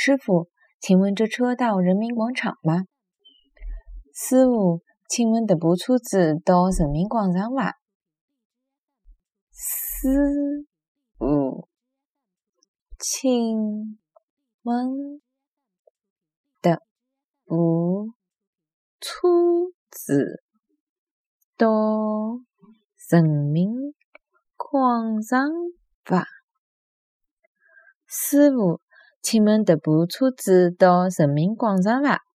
[0.00, 0.48] 师傅，
[0.78, 2.84] 请问这车到人民广场吗？
[4.14, 7.80] 师傅，请问这部车子到人民广场伐？
[9.50, 10.68] 师
[11.18, 11.68] 傅，
[12.96, 13.90] 请
[14.62, 15.20] 问
[16.62, 16.80] 这
[17.44, 18.12] 部
[19.00, 19.28] 车
[19.90, 20.44] 子
[21.56, 21.66] 到
[23.10, 23.74] 人民
[24.56, 25.50] 广场
[26.04, 26.24] 伐？
[28.06, 28.80] 师傅，
[29.20, 32.27] 请问这部车子到人民广场伐？